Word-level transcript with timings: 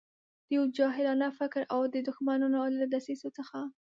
دا 0.47 0.51
یو 0.55 0.63
جاهلانه 0.77 1.27
فکر 1.39 1.61
او 1.73 1.81
د 1.93 1.95
دښمنانو 2.07 2.59
له 2.79 2.85
دسیسو 2.93 3.27
څخه. 3.37 3.57